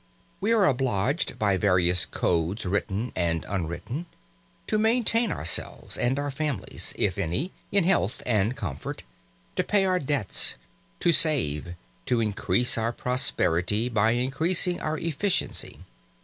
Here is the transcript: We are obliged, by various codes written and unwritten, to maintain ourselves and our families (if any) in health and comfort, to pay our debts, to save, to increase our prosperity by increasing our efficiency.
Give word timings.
We 0.39 0.51
are 0.51 0.65
obliged, 0.65 1.37
by 1.37 1.57
various 1.57 2.07
codes 2.07 2.65
written 2.65 3.11
and 3.15 3.45
unwritten, 3.47 4.07
to 4.65 4.79
maintain 4.79 5.31
ourselves 5.31 5.95
and 5.95 6.17
our 6.17 6.31
families 6.31 6.91
(if 6.97 7.19
any) 7.19 7.51
in 7.71 7.83
health 7.83 8.23
and 8.25 8.57
comfort, 8.57 9.03
to 9.57 9.63
pay 9.63 9.85
our 9.85 9.99
debts, 9.99 10.55
to 11.01 11.13
save, 11.13 11.75
to 12.07 12.19
increase 12.19 12.79
our 12.79 12.91
prosperity 12.91 13.89
by 13.89 14.13
increasing 14.13 14.81
our 14.81 14.97
efficiency. 14.97 15.81